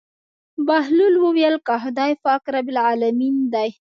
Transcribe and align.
بهلول 0.67 1.13
وويل 1.23 1.55
که 1.67 1.75
خداى 1.83 2.13
پاک 2.23 2.43
رب 2.55 2.67
العلمين 2.73 3.35
دى. 3.53 3.69